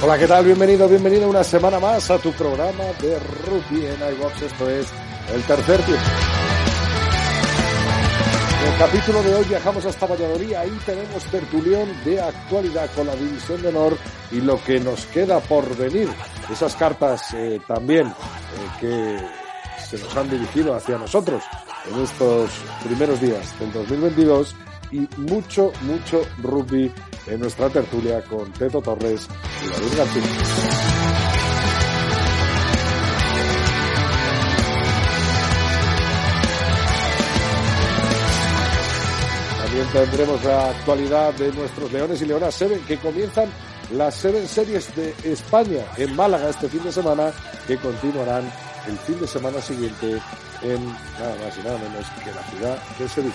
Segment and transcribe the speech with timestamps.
[0.00, 0.44] Hola, ¿qué tal?
[0.44, 4.42] Bienvenido, bienvenido una semana más a tu programa de rugby en iVox.
[4.42, 4.86] Esto es
[5.34, 6.04] el tercer tiempo.
[8.62, 10.54] En el capítulo de hoy viajamos hasta Valladolid.
[10.54, 13.98] Ahí tenemos tertulión de actualidad con la División de Honor
[14.30, 16.08] y lo que nos queda por venir.
[16.48, 18.12] Esas cartas eh, también eh,
[18.78, 19.18] que
[19.84, 21.42] se nos han dirigido hacia nosotros
[21.92, 22.50] en estos
[22.84, 24.54] primeros días del 2022
[24.92, 26.92] y mucho, mucho rugby
[27.26, 29.28] en nuestra tertulia con Teto Torres
[29.64, 30.22] y David García.
[39.62, 43.48] También tendremos la actualidad de nuestros leones y leonas Seven que comienzan
[43.92, 47.32] las Seven Series de España en Málaga este fin de semana
[47.66, 48.50] que continuarán
[48.86, 50.20] el fin de semana siguiente
[50.62, 53.34] en nada más y nada menos que la ciudad de Sevilla.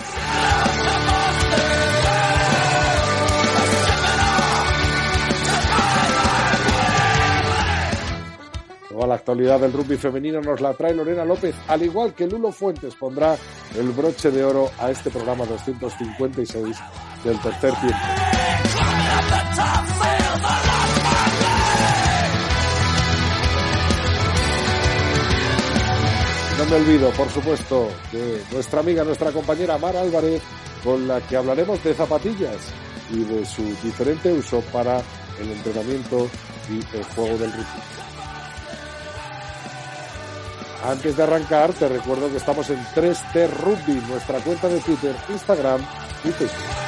[8.94, 12.52] Toda la actualidad del rugby femenino nos la trae Lorena López, al igual que Lulo
[12.52, 13.36] Fuentes pondrá
[13.76, 16.76] el broche de oro a este programa 256
[17.24, 17.98] del tercer tiempo.
[26.56, 30.40] No me olvido, por supuesto, de nuestra amiga, nuestra compañera Mar Álvarez,
[30.84, 32.58] con la que hablaremos de zapatillas
[33.10, 35.02] y de su diferente uso para
[35.40, 36.28] el entrenamiento
[36.70, 38.03] y el juego del rugby.
[40.84, 45.80] Antes de arrancar, te recuerdo que estamos en 3T Rugby, nuestra cuenta de Twitter, Instagram
[46.24, 46.84] y Facebook.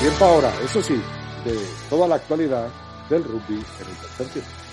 [0.00, 0.94] Tiempo ahora, eso sí,
[1.44, 1.58] de
[1.90, 2.68] toda la actualidad
[3.10, 4.65] del rugby en el tercer tiempo.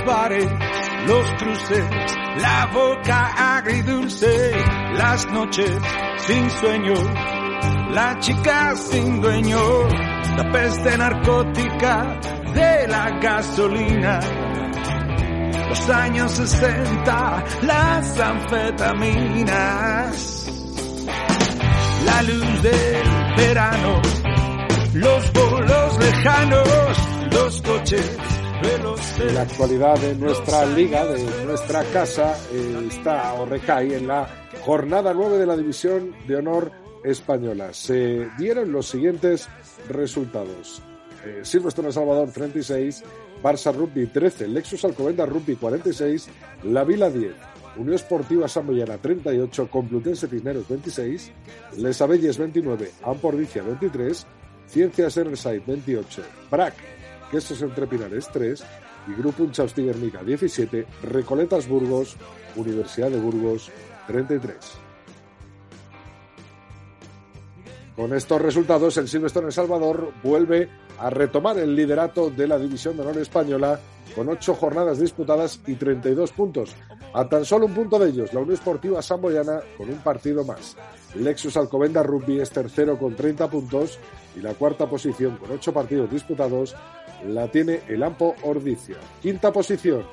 [0.00, 0.46] Los bares,
[1.06, 1.84] los cruces,
[2.38, 4.52] la boca agridulce,
[4.94, 5.76] las noches
[6.18, 6.94] sin sueño,
[7.90, 9.58] la chica sin dueño,
[10.36, 12.18] la peste narcótica
[12.54, 14.20] de la gasolina.
[15.68, 20.46] Los años 60, las anfetaminas,
[22.04, 24.00] la luz del verano,
[24.94, 26.68] los bolos lejanos,
[27.30, 28.29] los coches
[28.60, 34.28] la actualidad de nuestra liga, de nuestra casa, eh, está o recae en la
[34.62, 36.70] jornada 9 de la División de Honor
[37.02, 37.72] Española.
[37.72, 39.48] Se dieron los siguientes
[39.88, 40.82] resultados.
[41.24, 43.02] Eh, Silvestre El Salvador 36,
[43.42, 46.28] Barça Rugby 13, Lexus Alcobendas Rugby 46,
[46.64, 47.32] La Vila 10,
[47.76, 51.32] Unión Esportiva Samboyana 38, Complutense Cisneros 26,
[51.78, 54.26] Les Abelles 29, Ampordicia 23,
[54.66, 56.99] Ciencias Erside 28, BRAC
[57.30, 58.64] Quesos Entre Pinares 3
[59.08, 62.16] y Grupo Unchausti Guernica 17, Recoletas Burgos,
[62.56, 63.70] Universidad de Burgos
[64.06, 64.56] 33.
[67.94, 70.68] Con estos resultados, el Silvestre en Salvador vuelve
[70.98, 73.78] a retomar el liderato de la División de Honor Española
[74.14, 76.74] con ocho jornadas disputadas y 32 puntos.
[77.12, 80.76] A tan solo un punto de ellos, la Unión Esportiva Samboyana con un partido más.
[81.14, 83.98] Lexus Alcobenda Rugby es tercero con 30 puntos
[84.36, 86.74] y la cuarta posición con 8 partidos disputados
[87.26, 88.96] la tiene el Ampo Ordicia.
[89.20, 90.04] Quinta posición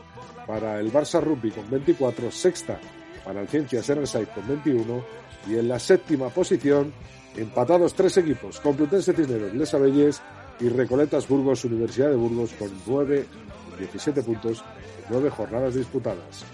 [0.46, 2.80] para el Barça Rugby con 24, sexta
[3.26, 5.04] para el Ciencias Erside con 21
[5.50, 6.94] y en la séptima posición
[7.36, 10.22] empatados tres equipos, Complutense Cisneros, Les Abelles
[10.60, 13.26] y Recoletas Burgos, Universidad de Burgos con 9
[13.76, 14.64] y 17 puntos
[15.00, 16.46] en 9 jornadas disputadas.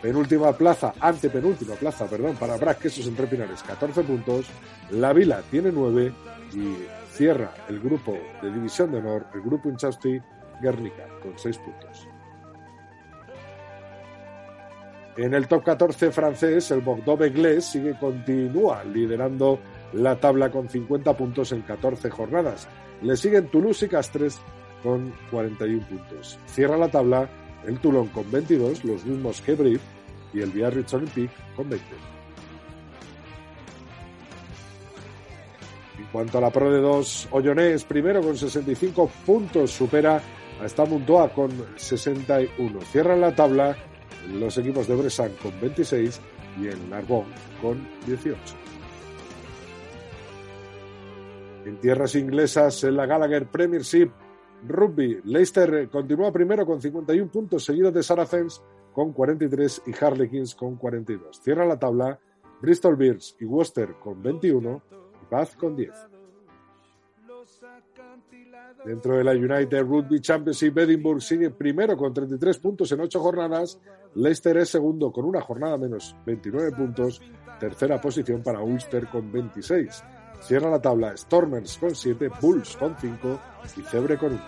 [0.00, 4.46] Penúltima plaza, antepenúltima plaza, perdón, para Brac Quesos Entre Pinares, 14 puntos.
[4.90, 6.12] La Vila tiene 9
[6.52, 6.74] y
[7.14, 10.20] cierra el grupo de División de Honor, el grupo Inchausti
[10.60, 12.08] Guernica, con 6 puntos.
[15.16, 19.60] En el top 14 francés, el Bordeaux Beglés sigue continúa liderando
[19.92, 22.66] la tabla con 50 puntos en 14 jornadas.
[23.00, 24.40] Le siguen Toulouse y Castres
[24.82, 26.38] con 41 puntos.
[26.46, 27.28] Cierra la tabla
[27.64, 29.80] el Toulon con 22, los mismos que Brief
[30.32, 31.86] y el Biarritz Olympique con 20.
[36.14, 40.22] Cuanto a la Pro de 2, Ollonés primero con 65 puntos, supera
[40.62, 42.80] a Stamuntoa con 61.
[42.82, 43.76] Cierran la tabla
[44.32, 46.20] los equipos de Bressan con 26
[46.62, 48.38] y el Narbonne con 18.
[51.64, 54.12] En tierras inglesas, en la Gallagher Premiership
[54.68, 58.62] Rugby, Leicester continúa primero con 51 puntos, seguido de Saracens
[58.92, 61.40] con 43 y Harlequins con 42.
[61.42, 62.20] Cierra la tabla
[62.62, 64.80] Bristol Bears y Worcester con 21
[65.28, 65.92] Bath con 10.
[68.84, 73.78] Dentro de la United Rugby Championship, Edinburgh sigue primero con 33 puntos en 8 jornadas.
[74.14, 77.20] Leicester es segundo con una jornada menos 29 puntos.
[77.58, 80.04] Tercera posición para Ulster con 26.
[80.40, 83.40] Cierra la tabla Stormers con 7, Bulls con 5
[83.78, 84.42] y Cebre con 1.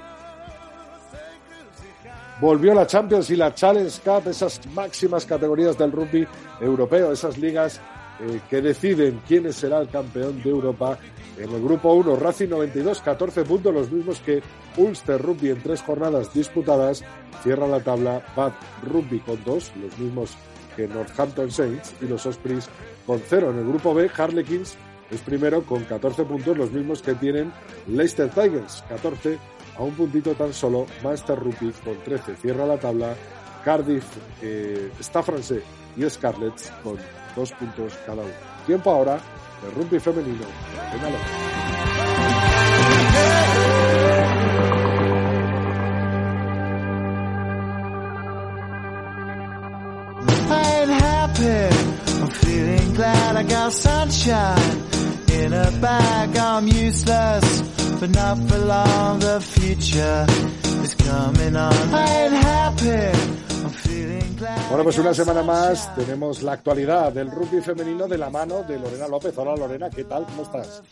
[2.40, 6.28] Volvió la Champions y la Challenge Cup, esas máximas categorías del rugby
[6.60, 7.80] europeo, esas ligas
[8.20, 10.98] eh, que deciden quién será el campeón de Europa.
[11.38, 14.42] En el grupo 1, Racing 92, 14 puntos, los mismos que
[14.76, 17.04] Ulster Rugby en tres jornadas disputadas.
[17.42, 20.36] Cierra la tabla Bath Rugby con 2, los mismos
[20.74, 22.68] que Northampton Saints y los Ospreys
[23.06, 23.50] con 0.
[23.50, 24.76] En el grupo B, Harlequins
[25.10, 27.52] es primero con 14 puntos, los mismos que tienen
[27.86, 29.38] Leicester Tigers, 14
[29.78, 30.86] a un puntito tan solo.
[31.02, 33.14] Master Rugby con 13 cierra la tabla.
[33.66, 34.06] Cardiff,
[34.42, 35.64] eh, Staffordshire
[35.96, 36.96] y Scarlets con
[37.34, 38.32] dos puntos cada uno.
[38.64, 39.18] Tiempo ahora
[39.60, 40.46] de rugby femenino.
[52.18, 54.84] I'm feeling glad I got sunshine
[55.32, 56.36] in a bag.
[56.36, 57.62] I'm useless,
[58.00, 59.18] but not for long.
[59.18, 60.24] The future
[60.82, 61.74] is coming on.
[61.92, 63.45] I'm happy.
[64.68, 68.78] Bueno, pues una semana más tenemos la actualidad del rugby femenino de la mano de
[68.78, 69.36] Lorena López.
[69.38, 70.24] Hola Lorena, ¿qué tal?
[70.24, 70.82] ¿Cómo estás?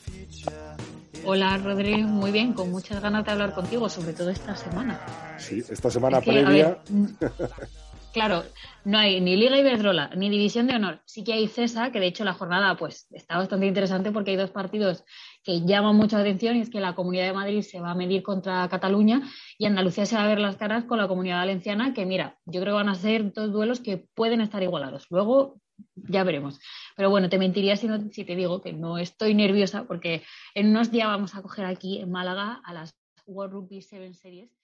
[1.24, 5.00] Hola Rodríguez, muy bien, con muchas ganas de hablar contigo, sobre todo esta semana.
[5.38, 6.78] Sí, esta semana previa.
[6.88, 7.06] Mm,
[8.14, 8.44] claro,
[8.84, 11.02] no hay ni Liga Iberdrola, ni División de Honor.
[11.04, 14.36] Sí que hay CESA, que de hecho la jornada pues está bastante interesante porque hay
[14.36, 15.04] dos partidos
[15.42, 18.22] que llaman mucha atención y es que la Comunidad de Madrid se va a medir
[18.22, 19.22] contra Cataluña
[19.58, 22.60] y Andalucía se va a ver las caras con la Comunidad Valenciana, que mira, yo
[22.60, 25.06] creo que van a ser dos duelos que pueden estar igualados.
[25.10, 25.60] Luego
[25.96, 26.60] ya veremos.
[26.96, 30.22] Pero bueno, te mentiría si, si te digo que no estoy nerviosa porque
[30.54, 32.94] en unos días vamos a coger aquí en Málaga a las
[33.26, 34.63] World Rugby 7 Series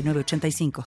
[0.07, 0.71] 85